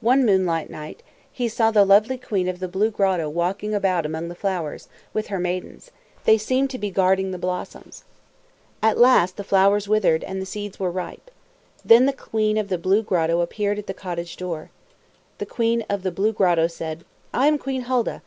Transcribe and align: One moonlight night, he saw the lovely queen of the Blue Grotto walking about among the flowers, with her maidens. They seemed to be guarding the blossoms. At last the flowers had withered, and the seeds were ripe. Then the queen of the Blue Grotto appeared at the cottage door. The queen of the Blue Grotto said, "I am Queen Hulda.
One 0.00 0.24
moonlight 0.24 0.70
night, 0.70 1.02
he 1.32 1.48
saw 1.48 1.72
the 1.72 1.84
lovely 1.84 2.16
queen 2.16 2.46
of 2.48 2.60
the 2.60 2.68
Blue 2.68 2.92
Grotto 2.92 3.28
walking 3.28 3.74
about 3.74 4.06
among 4.06 4.28
the 4.28 4.36
flowers, 4.36 4.86
with 5.12 5.26
her 5.26 5.40
maidens. 5.40 5.90
They 6.22 6.38
seemed 6.38 6.70
to 6.70 6.78
be 6.78 6.92
guarding 6.92 7.32
the 7.32 7.38
blossoms. 7.38 8.04
At 8.80 8.96
last 8.96 9.36
the 9.36 9.42
flowers 9.42 9.86
had 9.86 9.90
withered, 9.90 10.22
and 10.22 10.40
the 10.40 10.46
seeds 10.46 10.78
were 10.78 10.92
ripe. 10.92 11.32
Then 11.84 12.06
the 12.06 12.12
queen 12.12 12.58
of 12.58 12.68
the 12.68 12.78
Blue 12.78 13.02
Grotto 13.02 13.40
appeared 13.40 13.76
at 13.76 13.88
the 13.88 13.92
cottage 13.92 14.36
door. 14.36 14.70
The 15.38 15.46
queen 15.46 15.84
of 15.90 16.04
the 16.04 16.12
Blue 16.12 16.32
Grotto 16.32 16.68
said, 16.68 17.04
"I 17.34 17.48
am 17.48 17.58
Queen 17.58 17.80
Hulda. 17.80 18.22